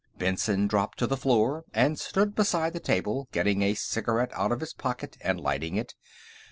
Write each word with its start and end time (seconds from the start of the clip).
Benson 0.17 0.65
dropped 0.65 0.97
to 0.97 1.05
the 1.05 1.15
floor 1.15 1.63
and 1.75 1.99
stood 1.99 2.33
beside 2.33 2.73
the 2.73 2.79
table, 2.79 3.27
getting 3.31 3.61
a 3.61 3.75
cigarette 3.75 4.31
out 4.33 4.51
of 4.51 4.59
his 4.59 4.73
pocket 4.73 5.15
and 5.21 5.39
lighting 5.39 5.75
it. 5.75 5.93